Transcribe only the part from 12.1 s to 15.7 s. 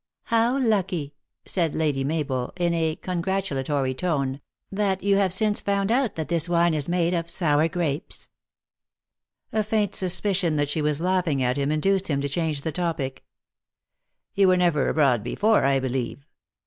to change the topic." You were never abroad before,